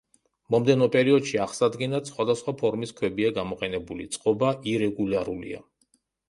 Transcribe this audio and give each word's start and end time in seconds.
მომდევნო 0.53 0.85
პერიოდში 0.93 1.35
აღსადგენად 1.43 2.09
სხვადასხვა 2.11 2.53
ფორმის 2.63 2.95
ქვებია 3.01 3.33
გამოყენებული, 3.37 4.09
წყობა 4.17 4.51
ირეგულარულია. 4.73 5.63